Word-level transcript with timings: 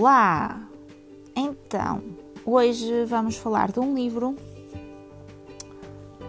Olá! 0.00 0.58
Então, 1.36 2.02
hoje 2.46 3.04
vamos 3.04 3.36
falar 3.36 3.70
de 3.70 3.80
um 3.80 3.94
livro 3.94 4.34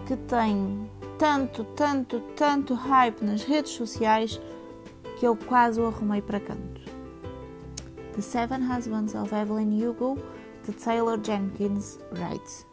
que 0.06 0.14
tem 0.14 0.90
tanto, 1.16 1.64
tanto, 1.64 2.20
tanto 2.36 2.74
hype 2.74 3.24
nas 3.24 3.42
redes 3.44 3.72
sociais 3.72 4.38
que 5.18 5.26
eu 5.26 5.34
quase 5.34 5.80
o 5.80 5.86
arrumei 5.86 6.20
para 6.20 6.38
canto. 6.38 6.82
The 8.14 8.20
Seven 8.20 8.60
Husbands 8.60 9.14
of 9.14 9.34
Evelyn 9.34 9.82
Hugo, 9.82 10.18
de 10.66 10.72
Taylor 10.74 11.18
Jenkins 11.24 11.98
writes. 12.10 12.66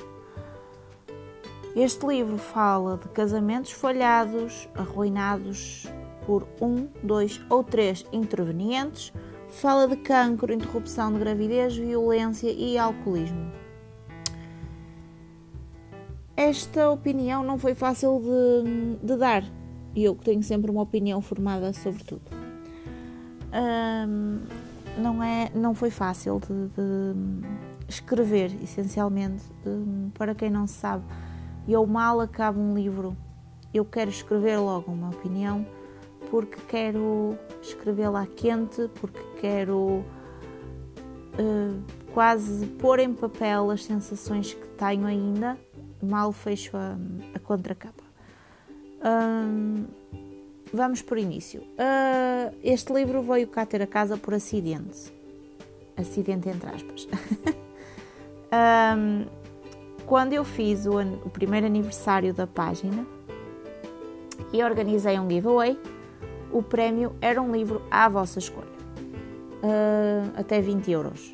Este 1.78 2.06
livro 2.06 2.38
fala 2.38 2.98
de 2.98 3.08
casamentos 3.08 3.72
falhados, 3.72 4.68
arruinados 4.76 5.88
por 6.26 6.46
um, 6.60 6.90
dois 7.02 7.40
ou 7.50 7.64
três 7.64 8.06
intervenientes 8.12 9.14
fala 9.50 9.88
de 9.88 9.96
cancro, 9.98 10.54
interrupção 10.54 11.14
de 11.14 11.20
gravidez, 11.20 11.76
violência 11.76 12.52
e 12.52 12.78
alcoolismo. 12.78 13.52
Esta 16.36 16.90
opinião 16.90 17.44
não 17.44 17.58
foi 17.58 17.76
fácil 17.76 18.22
de, 18.22 19.06
de 19.06 19.18
dar 19.18 19.44
e 19.96 20.04
eu 20.04 20.16
tenho 20.16 20.42
sempre 20.42 20.72
uma 20.72 20.82
opinião 20.82 21.22
formada 21.22 21.74
sobre 21.74 22.04
tudo. 22.04 22.22
Um, 23.52 24.40
não, 25.02 25.22
é, 25.24 25.52
não 25.54 25.74
foi 25.74 25.90
fácil 25.90 26.40
de, 26.40 26.68
de 26.70 27.48
escrever, 27.88 28.56
essencialmente. 28.64 29.44
Um, 29.66 30.12
para 30.14 30.36
quem 30.36 30.50
não 30.50 30.68
sabe, 30.68 31.04
eu 31.68 31.86
mal 31.86 32.22
acabo 32.22 32.60
um 32.60 32.74
livro, 32.74 33.18
eu 33.74 33.84
quero 33.84 34.10
escrever 34.10 34.58
logo 34.58 34.92
uma 34.92 35.10
opinião 35.10 35.66
porque 36.30 36.58
quero 36.68 37.38
escrevê-la 37.62 38.28
quente, 38.28 38.90
porque 39.00 39.22
quero 39.40 40.04
uh, 41.40 41.84
quase 42.14 42.66
pôr 42.66 43.00
em 43.00 43.14
papel 43.14 43.72
as 43.72 43.84
sensações 43.84 44.54
que 44.54 44.68
tenho 44.70 45.06
ainda, 45.06 45.58
mal 46.02 46.32
fecho 46.32 46.76
a, 46.76 46.98
a 47.34 47.40
contracapa. 47.40 48.04
Um, 49.04 49.86
vamos 50.74 51.02
por 51.02 51.18
início. 51.18 51.62
Uh, 51.62 52.56
este 52.64 52.94
livro 52.94 53.22
veio 53.22 53.48
cá 53.48 53.66
ter 53.66 53.82
a 53.82 53.88
casa 53.88 54.18
por 54.18 54.34
acidente. 54.34 55.12
Acidente 55.98 56.50
entre 56.50 56.70
aspas. 56.70 57.08
um, 58.98 59.26
quando 60.06 60.34
eu 60.34 60.44
fiz 60.44 60.86
o, 60.86 61.00
o 61.00 61.30
primeiro 61.30 61.66
aniversário 61.66 62.34
da 62.34 62.48
página 62.48 63.06
e 64.52 64.64
organizei 64.64 65.20
um 65.20 65.30
giveaway, 65.30 65.78
o 66.52 66.62
prémio 66.62 67.16
era 67.22 67.42
um 67.42 67.52
livro 67.52 67.82
à 67.90 68.08
vossa 68.10 68.40
escolha, 68.40 68.68
uh, 69.64 70.40
até 70.40 70.62
20 70.62 70.92
euros. 70.92 71.34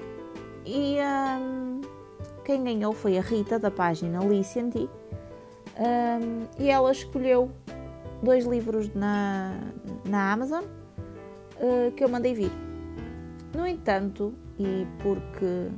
E 0.65 0.97
um, 0.99 1.81
quem 2.43 2.63
ganhou 2.63 2.93
foi 2.93 3.17
a 3.17 3.21
Rita, 3.21 3.59
da 3.59 3.71
página 3.71 4.19
Listen 4.19 4.69
um, 4.69 6.47
e 6.57 6.69
ela 6.69 6.91
escolheu 6.91 7.51
dois 8.23 8.45
livros 8.45 8.93
na, 8.93 9.53
na 10.05 10.31
Amazon 10.31 10.63
uh, 10.63 11.91
que 11.91 12.03
eu 12.03 12.09
mandei 12.09 12.33
vir. 12.33 12.51
No 13.53 13.65
entanto, 13.65 14.33
e 14.59 14.87
porque 15.01 15.69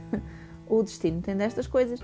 o 0.68 0.82
destino 0.82 1.20
tem 1.22 1.36
destas 1.36 1.66
coisas, 1.66 2.00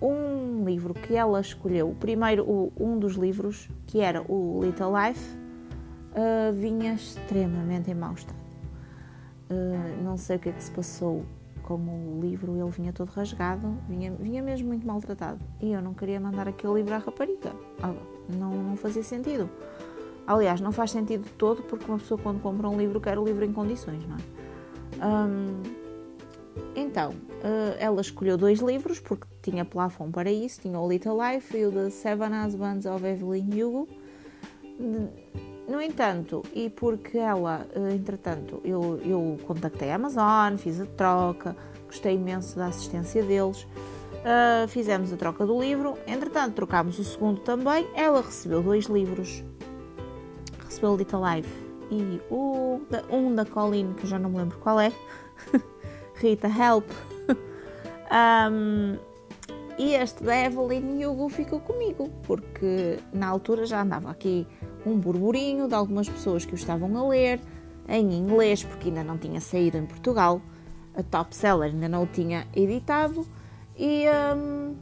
um 0.00 0.64
livro 0.64 0.94
que 0.94 1.14
ela 1.14 1.40
escolheu, 1.40 1.94
primeiro, 2.00 2.72
um 2.78 2.98
dos 2.98 3.14
livros, 3.14 3.68
que 3.86 4.00
era 4.00 4.22
o 4.22 4.60
Little 4.62 4.90
Life, 4.90 5.41
uh, 6.12 6.52
vinha 6.52 6.94
extremamente 6.94 7.90
em 7.90 7.94
mau 7.94 8.14
estado. 8.14 8.38
Uh, 9.50 10.02
não 10.02 10.16
sei 10.16 10.36
o 10.36 10.38
que 10.38 10.48
é 10.48 10.52
que 10.52 10.62
se 10.62 10.70
passou 10.70 11.24
com 11.62 11.76
o 11.76 12.18
livro, 12.20 12.56
ele 12.56 12.70
vinha 12.70 12.92
todo 12.92 13.08
rasgado, 13.10 13.76
vinha, 13.88 14.12
vinha 14.12 14.42
mesmo 14.42 14.68
muito 14.68 14.86
maltratado. 14.86 15.38
E 15.60 15.72
eu 15.72 15.80
não 15.80 15.94
queria 15.94 16.20
mandar 16.20 16.48
aquele 16.48 16.74
livro 16.74 16.94
à 16.94 16.98
rapariga. 16.98 17.52
Ah, 17.82 17.94
não, 18.28 18.50
não 18.50 18.76
fazia 18.76 19.02
sentido. 19.02 19.48
Aliás, 20.26 20.60
não 20.60 20.72
faz 20.72 20.90
sentido 20.90 21.28
todo 21.36 21.62
porque 21.62 21.84
uma 21.86 21.98
pessoa 21.98 22.18
quando 22.20 22.40
compra 22.40 22.68
um 22.68 22.76
livro 22.76 23.00
quer 23.00 23.18
o 23.18 23.24
livro 23.24 23.44
em 23.44 23.52
condições, 23.52 24.02
não 24.06 24.16
é? 24.16 24.42
Um, 25.04 25.62
então, 26.76 27.10
uh, 27.10 27.76
ela 27.78 28.00
escolheu 28.00 28.36
dois 28.36 28.60
livros 28.60 29.00
porque 29.00 29.26
tinha 29.42 29.64
plafond 29.64 30.12
para 30.12 30.30
isso, 30.30 30.60
tinha 30.60 30.78
o 30.78 30.88
Little 30.88 31.18
Life 31.20 31.56
e 31.56 31.66
o 31.66 31.72
The 31.72 31.90
Seven 31.90 32.30
Husbands 32.32 32.86
of 32.86 33.04
Evelyn 33.04 33.62
Hugo. 33.62 33.88
No 35.66 35.80
entanto, 35.80 36.42
e 36.52 36.68
porque 36.68 37.18
ela, 37.18 37.66
eh, 37.74 37.94
entretanto, 37.94 38.60
eu, 38.64 39.00
eu 39.04 39.38
contactei 39.46 39.90
a 39.90 39.94
Amazon, 39.94 40.56
fiz 40.56 40.80
a 40.80 40.86
troca, 40.86 41.56
gostei 41.86 42.14
imenso 42.14 42.56
da 42.56 42.66
assistência 42.66 43.22
deles, 43.22 43.62
uh, 44.22 44.66
fizemos 44.68 45.12
a 45.12 45.16
troca 45.16 45.46
do 45.46 45.60
livro, 45.60 45.96
entretanto, 46.06 46.54
trocámos 46.54 46.98
o 46.98 47.04
segundo 47.04 47.40
também. 47.42 47.86
Ela 47.94 48.22
recebeu 48.22 48.62
dois 48.62 48.86
livros, 48.86 49.44
recebeu 50.64 50.90
o 50.90 50.96
Little 50.96 51.20
Life 51.24 51.72
e 51.90 52.20
o, 52.28 52.80
um 53.10 53.34
da 53.34 53.44
Colleen, 53.44 53.92
que 53.94 54.04
eu 54.04 54.08
já 54.08 54.18
não 54.18 54.30
me 54.30 54.38
lembro 54.38 54.58
qual 54.58 54.80
é, 54.80 54.92
Rita 56.16 56.48
Help. 56.48 56.88
um, 58.50 58.98
e 59.78 59.94
este 59.94 60.22
da 60.24 60.36
Evelyn 60.36 61.04
Hugo 61.06 61.28
ficou 61.28 61.60
comigo, 61.60 62.10
porque 62.24 62.98
na 63.12 63.28
altura 63.28 63.64
já 63.64 63.82
andava 63.82 64.10
aqui 64.10 64.46
um 64.84 64.98
burburinho 64.98 65.68
de 65.68 65.74
algumas 65.74 66.08
pessoas 66.08 66.44
que 66.44 66.52
o 66.52 66.56
estavam 66.56 66.96
a 66.96 67.08
ler 67.08 67.40
em 67.88 68.12
inglês, 68.12 68.62
porque 68.62 68.88
ainda 68.88 69.04
não 69.04 69.18
tinha 69.18 69.40
saído 69.40 69.76
em 69.76 69.86
Portugal, 69.86 70.40
a 70.94 71.02
top 71.02 71.34
seller 71.34 71.72
ainda 71.72 71.88
não 71.88 72.04
o 72.04 72.06
tinha 72.06 72.46
editado 72.54 73.26
e 73.76 74.04
hum, 74.36 74.74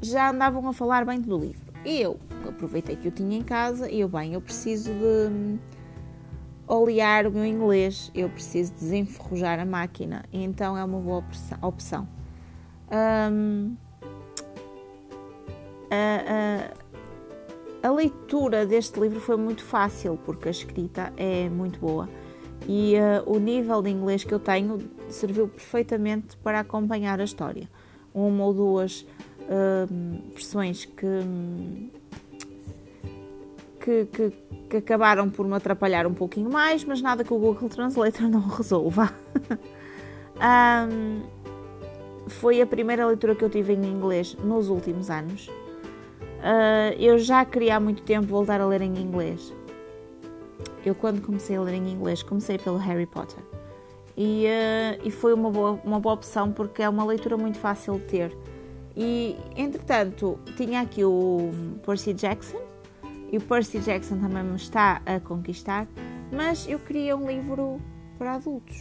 já 0.00 0.30
andavam 0.30 0.66
a 0.68 0.72
falar 0.72 1.04
bem 1.04 1.20
do 1.20 1.36
livro. 1.38 1.72
E 1.84 2.00
eu 2.00 2.18
aproveitei 2.48 2.96
que 2.96 3.08
eu 3.08 3.12
tinha 3.12 3.36
em 3.36 3.42
casa 3.42 3.90
e 3.90 4.00
eu, 4.00 4.08
bem, 4.08 4.34
eu 4.34 4.40
preciso 4.40 4.90
de 4.92 5.30
hum, 5.30 5.58
olear 6.66 7.26
o 7.26 7.30
meu 7.30 7.44
inglês, 7.44 8.10
eu 8.14 8.28
preciso 8.30 8.72
desenferrujar 8.72 9.60
a 9.60 9.64
máquina, 9.64 10.24
então 10.32 10.76
é 10.76 10.84
uma 10.84 10.98
boa 10.98 11.22
opção. 11.62 12.08
Um, 12.90 13.76
a, 15.90 16.70
a, 16.70 16.83
a 17.84 17.90
leitura 17.90 18.64
deste 18.64 18.98
livro 18.98 19.20
foi 19.20 19.36
muito 19.36 19.62
fácil, 19.62 20.18
porque 20.24 20.48
a 20.48 20.50
escrita 20.50 21.12
é 21.18 21.50
muito 21.50 21.78
boa 21.78 22.08
e 22.66 22.94
uh, 22.96 23.30
o 23.30 23.38
nível 23.38 23.82
de 23.82 23.90
inglês 23.90 24.24
que 24.24 24.32
eu 24.32 24.38
tenho 24.38 24.78
serviu 25.10 25.48
perfeitamente 25.48 26.34
para 26.38 26.60
acompanhar 26.60 27.20
a 27.20 27.24
história. 27.24 27.68
Uma 28.14 28.42
ou 28.46 28.54
duas 28.54 29.02
uh, 29.02 30.32
versões 30.32 30.86
que, 30.86 31.90
que, 33.80 34.06
que, 34.06 34.32
que, 34.70 34.76
acabaram 34.78 35.28
por 35.28 35.46
me 35.46 35.54
atrapalhar 35.54 36.06
um 36.06 36.14
pouquinho 36.14 36.48
mais, 36.48 36.84
mas 36.84 37.02
nada 37.02 37.22
que 37.22 37.34
o 37.34 37.38
Google 37.38 37.68
Translator 37.68 38.22
não 38.30 38.48
resolva. 38.48 39.12
um, 40.40 41.22
foi 42.28 42.62
a 42.62 42.66
primeira 42.66 43.06
leitura 43.06 43.34
que 43.34 43.44
eu 43.44 43.50
tive 43.50 43.74
em 43.74 43.84
inglês 43.84 44.34
nos 44.42 44.70
últimos 44.70 45.10
anos 45.10 45.50
Uh, 46.44 46.92
eu 47.00 47.18
já 47.18 47.42
queria 47.42 47.76
há 47.76 47.80
muito 47.80 48.02
tempo 48.02 48.26
voltar 48.26 48.60
a 48.60 48.66
ler 48.66 48.82
em 48.82 48.94
inglês. 48.98 49.50
Eu, 50.84 50.94
quando 50.94 51.22
comecei 51.22 51.56
a 51.56 51.62
ler 51.62 51.74
em 51.74 51.88
inglês, 51.88 52.22
comecei 52.22 52.58
pelo 52.58 52.76
Harry 52.76 53.06
Potter. 53.06 53.42
E, 54.14 54.44
uh, 54.44 55.00
e 55.02 55.10
foi 55.10 55.32
uma 55.32 55.50
boa, 55.50 55.80
uma 55.82 55.98
boa 55.98 56.14
opção 56.14 56.52
porque 56.52 56.82
é 56.82 56.88
uma 56.88 57.02
leitura 57.02 57.38
muito 57.38 57.58
fácil 57.58 57.94
de 57.94 58.04
ter. 58.04 58.36
E, 58.94 59.38
entretanto, 59.56 60.38
tinha 60.54 60.82
aqui 60.82 61.02
o 61.02 61.50
Percy 61.82 62.12
Jackson, 62.12 62.60
e 63.32 63.38
o 63.38 63.40
Percy 63.40 63.80
Jackson 63.80 64.20
também 64.20 64.44
me 64.44 64.56
está 64.56 65.00
a 65.06 65.18
conquistar, 65.18 65.88
mas 66.30 66.68
eu 66.68 66.78
queria 66.78 67.16
um 67.16 67.26
livro 67.26 67.80
para 68.18 68.34
adultos, 68.34 68.76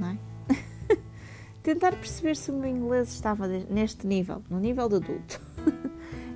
não 0.00 0.08
é? 0.08 0.18
Tentar 1.62 1.92
perceber 1.92 2.36
se 2.36 2.50
o 2.50 2.54
meu 2.54 2.70
inglês 2.70 3.08
estava 3.08 3.46
neste 3.46 4.06
nível, 4.06 4.42
no 4.48 4.58
nível 4.58 4.88
de 4.88 4.94
adulto. 4.94 5.53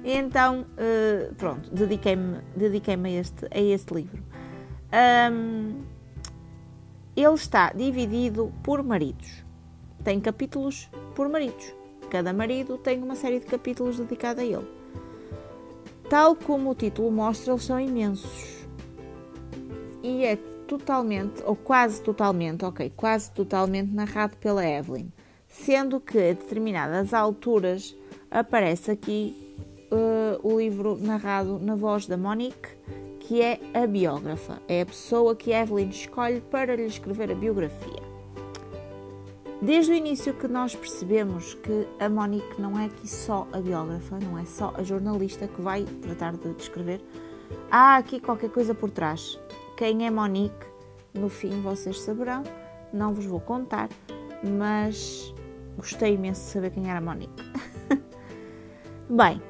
Então, 0.04 0.62
uh, 0.62 1.34
pronto, 1.34 1.70
dediquei-me 1.70 2.38
dediquei 2.56 2.94
a, 2.94 3.08
este, 3.10 3.46
a 3.50 3.60
este 3.60 3.94
livro. 3.94 4.22
Um, 5.32 5.82
ele 7.16 7.34
está 7.34 7.72
dividido 7.72 8.52
por 8.62 8.82
maridos. 8.82 9.44
Tem 10.04 10.20
capítulos 10.20 10.88
por 11.14 11.28
maridos. 11.28 11.74
Cada 12.10 12.32
marido 12.32 12.78
tem 12.78 13.02
uma 13.02 13.14
série 13.14 13.40
de 13.40 13.46
capítulos 13.46 13.98
dedicada 13.98 14.40
a 14.40 14.44
ele. 14.44 14.66
Tal 16.08 16.34
como 16.36 16.70
o 16.70 16.74
título 16.74 17.10
mostra, 17.10 17.52
eles 17.52 17.64
são 17.64 17.78
imensos. 17.78 18.66
E 20.02 20.24
é 20.24 20.36
totalmente, 20.66 21.42
ou 21.44 21.56
quase 21.56 22.00
totalmente, 22.00 22.64
ok, 22.64 22.90
quase 22.96 23.30
totalmente 23.32 23.92
narrado 23.92 24.36
pela 24.36 24.64
Evelyn. 24.64 25.08
Sendo 25.48 26.00
que 26.00 26.18
a 26.18 26.32
determinadas 26.32 27.12
alturas 27.12 27.96
aparece 28.30 28.90
aqui 28.90 29.47
uh, 29.90 30.38
o 30.42 30.58
livro 30.58 30.96
narrado 31.00 31.58
na 31.58 31.74
voz 31.74 32.06
da 32.06 32.16
Monique, 32.16 32.68
que 33.20 33.42
é 33.42 33.60
a 33.74 33.86
biógrafa. 33.86 34.60
É 34.68 34.82
a 34.82 34.86
pessoa 34.86 35.34
que 35.34 35.52
Evelyn 35.52 35.88
escolhe 35.88 36.40
para 36.40 36.76
lhe 36.76 36.86
escrever 36.86 37.30
a 37.30 37.34
biografia. 37.34 38.08
Desde 39.60 39.90
o 39.90 39.94
início 39.94 40.32
que 40.34 40.46
nós 40.46 40.74
percebemos 40.74 41.54
que 41.54 41.86
a 41.98 42.08
Monique 42.08 42.60
não 42.60 42.78
é 42.78 42.86
aqui 42.86 43.08
só 43.08 43.46
a 43.52 43.60
biógrafa, 43.60 44.18
não 44.20 44.38
é 44.38 44.44
só 44.44 44.72
a 44.76 44.84
jornalista 44.84 45.48
que 45.48 45.60
vai 45.60 45.84
tratar 46.00 46.36
de 46.36 46.54
descrever. 46.54 47.00
Há 47.70 47.96
aqui 47.96 48.20
qualquer 48.20 48.50
coisa 48.50 48.72
por 48.72 48.90
trás. 48.90 49.38
Quem 49.76 50.06
é 50.06 50.10
Monique, 50.10 50.66
no 51.12 51.28
fim 51.28 51.60
vocês 51.60 52.00
saberão. 52.00 52.44
Não 52.92 53.12
vos 53.12 53.26
vou 53.26 53.40
contar, 53.40 53.88
mas 54.42 55.34
gostei 55.76 56.14
imenso 56.14 56.42
de 56.42 56.50
saber 56.50 56.70
quem 56.70 56.88
era 56.88 56.98
a 56.98 57.02
Monique. 57.02 57.42
Bem, 59.10 59.42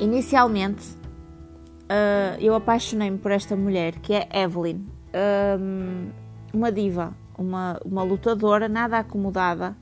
inicialmente 0.00 0.84
uh, 1.84 2.40
eu 2.40 2.54
apaixonei-me 2.54 3.18
por 3.18 3.30
esta 3.30 3.56
mulher 3.56 3.98
que 4.00 4.12
é 4.12 4.28
Evelyn, 4.32 4.86
um, 5.60 6.10
uma 6.52 6.72
diva, 6.72 7.14
uma, 7.38 7.80
uma 7.84 8.02
lutadora 8.02 8.68
nada 8.68 8.98
acomodada 8.98 9.76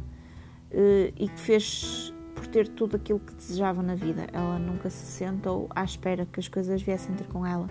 uh, 0.70 1.12
e 1.16 1.28
que 1.28 1.40
fez 1.40 2.12
por 2.34 2.46
ter 2.46 2.68
tudo 2.68 2.96
aquilo 2.96 3.20
que 3.20 3.34
desejava 3.34 3.82
na 3.82 3.94
vida. 3.94 4.26
Ela 4.32 4.58
nunca 4.58 4.90
se 4.90 5.06
sentou 5.06 5.68
à 5.70 5.84
espera 5.84 6.26
que 6.26 6.40
as 6.40 6.48
coisas 6.48 6.82
viessem 6.82 7.14
ter 7.14 7.26
com 7.28 7.46
ela 7.46 7.68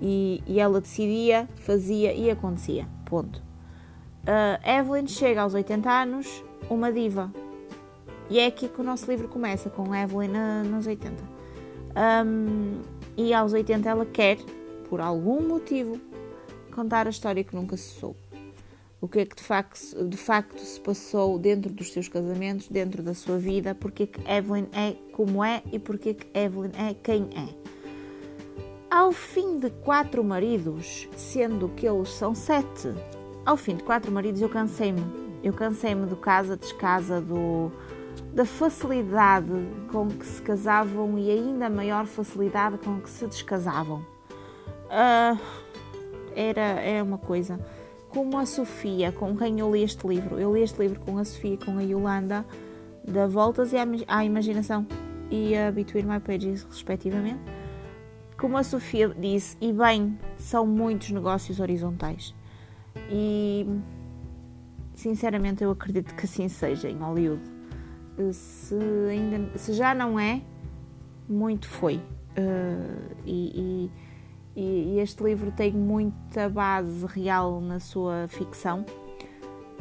e, 0.00 0.42
e 0.46 0.60
ela 0.60 0.80
decidia, 0.80 1.48
fazia 1.56 2.12
e 2.12 2.30
acontecia. 2.30 2.86
Ponto. 3.04 3.42
Uh, 4.22 4.68
Evelyn 4.68 5.06
chega 5.06 5.42
aos 5.42 5.54
80 5.54 5.90
anos, 5.90 6.44
uma 6.70 6.92
diva. 6.92 7.32
E 8.30 8.38
é 8.38 8.46
aqui 8.46 8.68
que 8.68 8.80
o 8.80 8.84
nosso 8.84 9.10
livro 9.10 9.28
começa, 9.28 9.68
com 9.68 9.94
Evelyn 9.94 10.32
nos 10.70 10.86
80. 10.86 11.43
Um, 11.96 12.80
e 13.16 13.32
aos 13.32 13.52
80 13.52 13.88
ela 13.88 14.06
quer, 14.06 14.38
por 14.88 15.00
algum 15.00 15.40
motivo, 15.40 16.00
contar 16.72 17.06
a 17.06 17.10
história 17.10 17.44
que 17.44 17.54
nunca 17.54 17.76
se 17.76 18.00
soube. 18.00 18.18
O 19.00 19.06
que 19.06 19.20
é 19.20 19.26
que 19.26 19.36
de 19.36 19.42
facto, 19.42 20.04
de 20.08 20.16
facto 20.16 20.58
se 20.60 20.80
passou 20.80 21.38
dentro 21.38 21.70
dos 21.70 21.92
seus 21.92 22.08
casamentos, 22.08 22.68
dentro 22.68 23.02
da 23.02 23.12
sua 23.12 23.36
vida, 23.36 23.74
porque 23.74 24.04
é 24.04 24.06
que 24.06 24.20
Evelyn 24.30 24.66
é 24.72 24.96
como 25.12 25.44
é 25.44 25.62
e 25.70 25.78
porque 25.78 26.08
é 26.10 26.14
que 26.14 26.26
Evelyn 26.32 26.72
é 26.78 26.94
quem 26.94 27.28
é. 27.36 27.54
Ao 28.90 29.12
fim 29.12 29.58
de 29.58 29.68
quatro 29.70 30.24
maridos, 30.24 31.06
sendo 31.16 31.68
que 31.68 31.86
eles 31.86 32.08
são 32.10 32.34
sete, 32.34 32.88
ao 33.44 33.56
fim 33.56 33.76
de 33.76 33.82
quatro 33.84 34.10
maridos 34.10 34.40
eu 34.40 34.48
cansei-me. 34.48 35.02
Eu 35.42 35.52
cansei-me 35.52 36.06
do 36.06 36.16
casa-descasa, 36.16 37.20
do, 37.20 37.70
da 38.34 38.44
facilidade 38.44 39.52
com 39.92 40.08
que 40.08 40.26
se 40.26 40.42
casavam 40.42 41.16
e 41.16 41.30
ainda 41.30 41.70
maior 41.70 42.04
facilidade 42.04 42.78
com 42.78 43.00
que 43.00 43.08
se 43.08 43.26
descasavam. 43.28 44.04
Uh, 44.86 45.38
era, 46.34 46.60
é 46.60 47.00
uma 47.00 47.16
coisa. 47.16 47.60
Como 48.08 48.36
a 48.36 48.44
Sofia, 48.44 49.12
com 49.12 49.36
quem 49.36 49.60
eu 49.60 49.72
li 49.72 49.84
este 49.84 50.04
livro, 50.06 50.38
eu 50.38 50.52
li 50.52 50.62
este 50.62 50.80
livro 50.80 50.98
com 51.00 51.16
a 51.16 51.24
Sofia, 51.24 51.56
com 51.56 51.78
a 51.78 51.82
Yolanda, 51.82 52.44
da 53.06 53.28
Voltas 53.28 53.72
e 53.72 53.76
à 54.08 54.24
Imaginação 54.24 54.84
e 55.30 55.56
a 55.56 55.70
Between 55.70 56.04
My 56.04 56.18
Pages, 56.18 56.64
respectivamente. 56.64 57.40
Como 58.36 58.56
a 58.56 58.64
Sofia 58.64 59.08
disse, 59.10 59.56
e 59.60 59.72
bem, 59.72 60.18
são 60.36 60.66
muitos 60.66 61.10
negócios 61.10 61.60
horizontais. 61.60 62.34
E 63.08 63.64
sinceramente 64.94 65.62
eu 65.62 65.70
acredito 65.70 66.14
que 66.16 66.24
assim 66.24 66.48
seja 66.48 66.90
em 66.90 66.96
Hollywood. 66.96 67.53
Se, 68.32 68.76
ainda, 69.10 69.58
se 69.58 69.72
já 69.72 69.94
não 69.94 70.18
é, 70.18 70.40
muito 71.28 71.68
foi. 71.68 71.96
Uh, 71.96 73.14
e, 73.24 73.90
e, 74.56 74.60
e 74.60 74.98
este 75.00 75.22
livro 75.22 75.50
tem 75.50 75.72
muita 75.72 76.48
base 76.48 77.04
real 77.06 77.60
na 77.60 77.80
sua 77.80 78.26
ficção. 78.28 78.84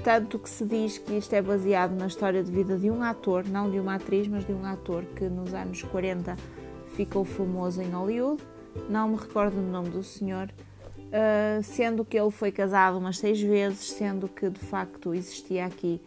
Tanto 0.03 0.37
que 0.37 0.49
se 0.49 0.65
diz 0.65 0.97
que 0.97 1.13
isto 1.13 1.33
é 1.33 1.41
baseado 1.41 1.95
na 1.95 2.07
história 2.07 2.43
de 2.43 2.51
vida 2.51 2.77
de 2.77 2.89
um 2.89 3.01
ator, 3.03 3.45
não 3.47 3.69
de 3.69 3.79
uma 3.79 3.95
atriz, 3.95 4.27
mas 4.27 4.45
de 4.45 4.51
um 4.51 4.65
ator 4.65 5.03
que 5.15 5.29
nos 5.29 5.53
anos 5.53 5.81
40 5.83 6.35
ficou 6.95 7.23
famoso 7.23 7.81
em 7.81 7.89
Hollywood. 7.89 8.43
Não 8.89 9.07
me 9.09 9.15
recordo 9.15 9.57
o 9.59 9.61
nome 9.61 9.89
do 9.89 10.03
senhor, 10.03 10.49
uh, 10.49 11.63
sendo 11.63 12.03
que 12.03 12.19
ele 12.19 12.31
foi 12.31 12.51
casado 12.51 12.97
umas 12.97 13.17
seis 13.17 13.39
vezes, 13.39 13.91
sendo 13.91 14.27
que 14.27 14.49
de 14.49 14.59
facto 14.59 15.13
existia 15.13 15.65
aqui 15.65 16.01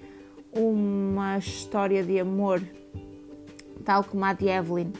uma 0.56 1.36
história 1.36 2.02
de 2.02 2.18
amor, 2.18 2.62
tal 3.84 4.02
como 4.02 4.24
a 4.24 4.32
de 4.32 4.48
Evelyn, 4.48 4.90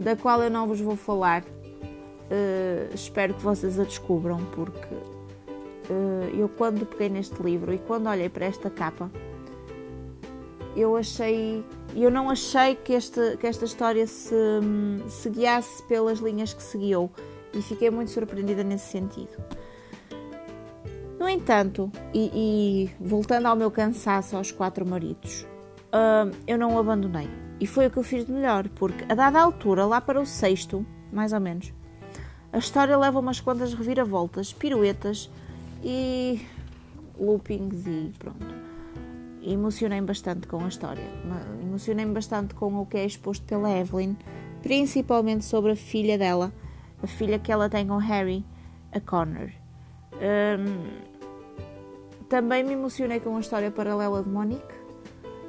da 0.00 0.16
qual 0.16 0.42
eu 0.42 0.50
não 0.50 0.66
vos 0.66 0.80
vou 0.80 0.96
falar. 0.96 1.42
Uh, 1.42 2.92
espero 2.92 3.34
que 3.34 3.42
vocês 3.42 3.78
a 3.78 3.84
descubram, 3.84 4.44
porque 4.46 4.94
uh, 4.94 6.36
eu, 6.36 6.48
quando 6.48 6.84
peguei 6.84 7.08
neste 7.08 7.40
livro 7.40 7.72
e 7.72 7.78
quando 7.78 8.08
olhei 8.08 8.28
para 8.28 8.46
esta 8.46 8.68
capa, 8.68 9.08
eu 10.76 10.96
achei. 10.96 11.64
Eu 11.94 12.10
não 12.10 12.28
achei 12.28 12.74
que 12.74 12.92
esta, 12.92 13.36
que 13.36 13.46
esta 13.46 13.64
história 13.64 14.06
se, 14.06 14.34
se 15.08 15.30
guiasse 15.30 15.82
pelas 15.84 16.18
linhas 16.18 16.52
que 16.52 16.62
se 16.62 16.76
guiou 16.76 17.10
e 17.54 17.62
fiquei 17.62 17.90
muito 17.90 18.10
surpreendida 18.10 18.62
nesse 18.62 18.90
sentido. 18.90 19.32
No 21.26 21.30
entanto, 21.30 21.90
e, 22.14 22.30
e 22.32 22.90
voltando 23.04 23.46
ao 23.46 23.56
meu 23.56 23.68
cansaço 23.68 24.36
aos 24.36 24.52
quatro 24.52 24.86
maridos, 24.86 25.44
uh, 25.86 26.32
eu 26.46 26.56
não 26.56 26.76
o 26.76 26.78
abandonei. 26.78 27.28
E 27.58 27.66
foi 27.66 27.88
o 27.88 27.90
que 27.90 27.96
eu 27.96 28.04
fiz 28.04 28.24
de 28.24 28.30
melhor, 28.30 28.68
porque 28.68 29.04
a 29.08 29.12
dada 29.12 29.40
altura, 29.40 29.84
lá 29.86 30.00
para 30.00 30.20
o 30.20 30.24
sexto, 30.24 30.86
mais 31.12 31.32
ou 31.32 31.40
menos, 31.40 31.74
a 32.52 32.58
história 32.58 32.96
leva 32.96 33.18
umas 33.18 33.40
quantas 33.40 33.74
reviravoltas, 33.74 34.52
piruetas 34.52 35.28
e 35.82 36.46
loopings 37.18 37.84
e 37.88 38.12
pronto. 38.16 38.54
Emocionei-me 39.42 40.06
bastante 40.06 40.46
com 40.46 40.64
a 40.64 40.68
história. 40.68 41.10
Emocionei-me 41.60 42.12
bastante 42.12 42.54
com 42.54 42.72
o 42.80 42.86
que 42.86 42.98
é 42.98 43.04
exposto 43.04 43.44
pela 43.46 43.68
Evelyn, 43.76 44.14
principalmente 44.62 45.44
sobre 45.44 45.72
a 45.72 45.76
filha 45.76 46.16
dela, 46.16 46.52
a 47.02 47.06
filha 47.08 47.36
que 47.36 47.50
ela 47.50 47.68
tem 47.68 47.84
com 47.88 47.96
Harry, 47.96 48.44
a 48.92 49.00
Connor. 49.00 49.50
Um, 50.14 51.15
também 52.28 52.64
me 52.64 52.72
emocionei 52.72 53.20
com 53.20 53.36
a 53.36 53.40
história 53.40 53.70
paralela 53.70 54.22
de 54.22 54.28
Monique, 54.28 54.74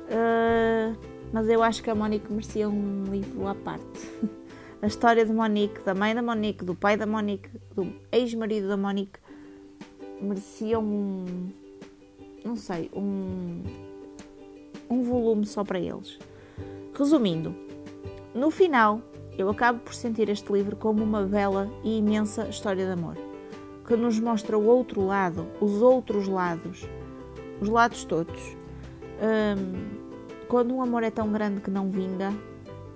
uh, 0.10 0.96
mas 1.34 1.50
eu 1.50 1.64
acho 1.64 1.82
que 1.82 1.90
a 1.90 1.96
Monique 1.96 2.32
merecia 2.32 2.70
um 2.70 3.04
livro 3.06 3.48
à 3.48 3.56
parte. 3.56 4.08
a 4.82 4.88
história 4.88 5.26
de 5.26 5.34
Monique, 5.34 5.82
da 5.82 5.96
mãe 5.96 6.14
da 6.14 6.22
Monique, 6.22 6.64
do 6.64 6.76
pai 6.76 6.96
da 6.96 7.06
Monique, 7.06 7.50
do 7.76 7.92
ex-marido 8.12 8.68
da 8.68 8.78
Monique, 8.78 9.20
merecia 10.22 10.80
um. 10.80 11.52
não 12.46 12.56
sei, 12.56 12.90
um. 12.94 13.64
um 14.90 15.04
volume 15.04 15.46
só 15.46 15.64
para 15.64 15.80
eles. 15.80 16.20
Resumindo, 16.94 17.56
no 18.34 18.52
final, 18.52 19.02
eu 19.38 19.50
acabo 19.50 19.80
por 19.80 19.94
sentir 19.94 20.30
este 20.30 20.52
livro 20.52 20.76
como 20.76 21.04
uma 21.04 21.24
bela 21.24 21.72
e 21.84 21.98
imensa 21.98 22.48
história 22.48 22.86
de 22.86 22.92
amor 22.92 23.27
que 23.88 23.96
nos 23.96 24.20
mostra 24.20 24.58
o 24.58 24.66
outro 24.66 25.04
lado, 25.06 25.48
os 25.62 25.82
outros 25.82 26.28
lados, 26.28 26.86
os 27.62 27.70
lados 27.70 28.04
todos. 28.04 28.58
Um, 29.22 30.08
quando 30.50 30.76
um 30.76 30.82
amor 30.82 31.04
é 31.04 31.10
tão 31.10 31.32
grande 31.32 31.62
que 31.62 31.72
não 31.72 31.90
vinga, 31.90 32.34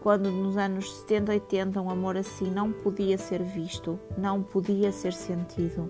quando 0.02 0.30
nos 0.30 0.58
anos 0.58 0.92
70, 1.02 1.32
80 1.32 1.82
um 1.82 1.90
amor 1.90 2.18
assim 2.18 2.52
não 2.52 2.74
podia 2.74 3.18
ser 3.18 3.42
visto, 3.42 3.98
não 4.18 4.44
podia 4.44 4.92
ser 4.92 5.14
sentido, 5.14 5.90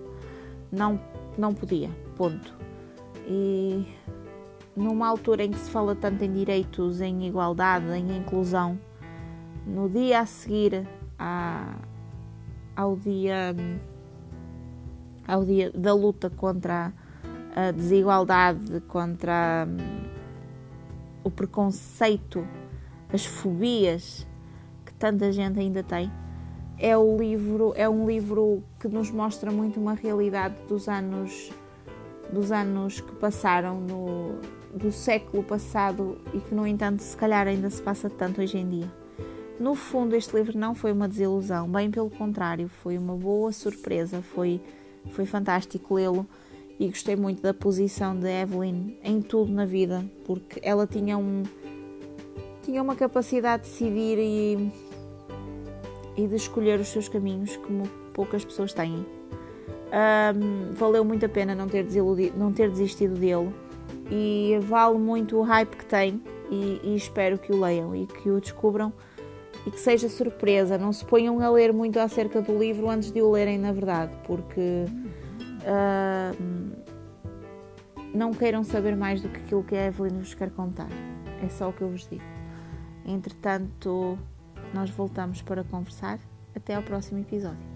não, 0.70 1.00
não 1.36 1.52
podia, 1.52 1.90
ponto. 2.16 2.54
E 3.26 3.84
numa 4.76 5.08
altura 5.08 5.44
em 5.44 5.50
que 5.50 5.58
se 5.58 5.70
fala 5.70 5.96
tanto 5.96 6.22
em 6.22 6.32
direitos, 6.32 7.00
em 7.00 7.26
igualdade, 7.26 7.90
em 7.92 8.18
inclusão, 8.18 8.78
no 9.66 9.88
dia 9.88 10.20
a 10.20 10.26
seguir 10.26 10.86
à, 11.18 11.74
ao 12.76 12.96
dia 12.96 13.54
ao 15.26 15.44
dia 15.44 15.70
da 15.72 15.94
luta 15.94 16.30
contra 16.30 16.92
a 17.54 17.70
desigualdade, 17.70 18.80
contra 18.88 19.66
hum, 19.68 20.08
o 21.22 21.30
preconceito, 21.30 22.46
as 23.12 23.24
fobias 23.24 24.26
que 24.84 24.94
tanta 24.94 25.30
gente 25.30 25.60
ainda 25.60 25.82
tem. 25.82 26.10
É 26.78 26.96
o 26.96 27.16
livro, 27.16 27.72
é 27.76 27.88
um 27.88 28.06
livro 28.06 28.62
que 28.80 28.88
nos 28.88 29.10
mostra 29.10 29.50
muito 29.50 29.78
uma 29.78 29.94
realidade 29.94 30.56
dos 30.66 30.88
anos 30.88 31.52
dos 32.32 32.50
anos 32.50 33.00
que 33.00 33.12
passaram 33.16 33.78
no, 33.78 34.40
do 34.74 34.90
século 34.90 35.42
passado 35.42 36.18
e 36.32 36.40
que 36.40 36.54
no 36.54 36.66
entanto 36.66 37.00
se 37.00 37.14
calhar 37.14 37.46
ainda 37.46 37.68
se 37.68 37.82
passa 37.82 38.08
tanto 38.08 38.40
hoje 38.40 38.56
em 38.56 38.68
dia. 38.68 38.90
No 39.60 39.74
fundo 39.74 40.16
este 40.16 40.34
livro 40.34 40.58
não 40.58 40.74
foi 40.74 40.92
uma 40.92 41.06
desilusão, 41.06 41.68
bem 41.68 41.90
pelo 41.90 42.08
contrário, 42.08 42.68
foi 42.68 42.96
uma 42.96 43.14
boa 43.14 43.52
surpresa, 43.52 44.22
foi 44.22 44.60
foi 45.10 45.26
fantástico 45.26 45.94
lê-lo 45.94 46.26
e 46.78 46.88
gostei 46.88 47.16
muito 47.16 47.42
da 47.42 47.52
posição 47.54 48.18
de 48.18 48.28
Evelyn 48.28 48.96
em 49.02 49.20
tudo 49.20 49.52
na 49.52 49.64
vida, 49.64 50.04
porque 50.24 50.60
ela 50.62 50.86
tinha 50.86 51.16
um 51.16 51.42
tinha 52.62 52.80
uma 52.80 52.94
capacidade 52.94 53.64
de 53.64 53.70
decidir 53.70 54.18
e, 54.18 54.72
e 56.16 56.26
de 56.26 56.36
escolher 56.36 56.78
os 56.78 56.88
seus 56.88 57.08
caminhos 57.08 57.56
como 57.56 57.88
poucas 58.14 58.44
pessoas 58.44 58.72
têm. 58.72 59.04
Um, 59.92 60.72
valeu 60.72 61.04
muito 61.04 61.26
a 61.26 61.28
pena 61.28 61.54
não 61.54 61.68
ter, 61.68 61.86
não 62.36 62.52
ter 62.52 62.70
desistido 62.70 63.14
dele 63.14 63.52
e 64.10 64.58
vale 64.62 64.96
muito 64.96 65.36
o 65.36 65.42
hype 65.42 65.76
que 65.76 65.84
tem 65.84 66.22
e, 66.50 66.80
e 66.82 66.96
espero 66.96 67.36
que 67.36 67.52
o 67.52 67.60
leiam 67.60 67.94
e 67.94 68.06
que 68.06 68.30
o 68.30 68.40
descubram 68.40 68.92
e 69.66 69.70
que 69.70 69.78
seja 69.78 70.08
surpresa. 70.08 70.76
Não 70.78 70.92
se 70.92 71.04
ponham 71.04 71.40
a 71.40 71.48
ler 71.50 71.72
muito 71.72 71.98
acerca 71.98 72.40
do 72.40 72.58
livro 72.58 72.88
antes 72.88 73.10
de 73.10 73.20
o 73.22 73.30
lerem, 73.30 73.58
na 73.58 73.72
verdade, 73.72 74.12
porque 74.24 74.84
uh, 75.62 76.82
não 78.14 78.32
queiram 78.32 78.64
saber 78.64 78.96
mais 78.96 79.20
do 79.20 79.28
que 79.28 79.38
aquilo 79.38 79.64
que 79.64 79.74
a 79.74 79.86
Evelyn 79.86 80.18
vos 80.18 80.34
quer 80.34 80.50
contar. 80.50 80.88
É 81.42 81.48
só 81.48 81.68
o 81.68 81.72
que 81.72 81.82
eu 81.82 81.88
vos 81.88 82.08
digo. 82.08 82.24
Entretanto, 83.04 84.18
nós 84.72 84.90
voltamos 84.90 85.42
para 85.42 85.64
conversar. 85.64 86.18
Até 86.54 86.74
ao 86.74 86.82
próximo 86.82 87.18
episódio. 87.18 87.71